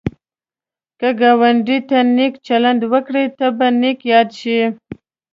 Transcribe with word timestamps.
که 0.99 1.09
ګاونډي 1.19 1.77
ته 1.89 1.97
نېک 2.15 2.33
چلند 2.47 2.81
وکړې، 2.91 3.25
ته 3.37 3.47
به 3.57 3.67
نېک 3.81 3.99
یاد 4.13 4.29
شي 4.39 4.59